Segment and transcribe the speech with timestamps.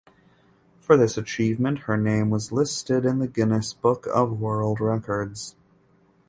[0.79, 5.55] For this achievement her name was listed in the "Guinness Book of World Records".